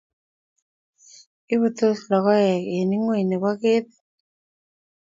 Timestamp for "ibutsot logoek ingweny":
1.53-3.25